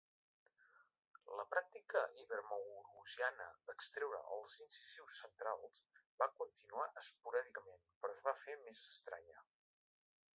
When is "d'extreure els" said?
3.67-4.55